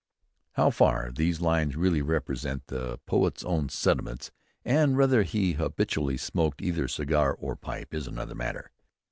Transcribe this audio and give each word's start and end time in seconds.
_How 0.53 0.71
far 0.71 1.11
these 1.15 1.41
lines 1.41 1.75
really 1.75 2.01
represent 2.01 2.65
the 2.65 2.97
poet's 3.05 3.43
own 3.45 3.69
sentiments, 3.69 4.31
and 4.65 4.97
whether 4.97 5.21
he 5.21 5.53
habitually 5.53 6.17
smoked 6.17 6.59
either 6.59 6.87
cigar 6.87 7.35
or 7.35 7.55
pipe, 7.55 7.93
is 7.93 8.07
another 8.07 8.33
matter. 8.33 8.71